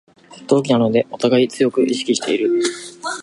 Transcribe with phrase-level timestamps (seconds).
[0.47, 2.63] 同期なのでおたがい強く意識してる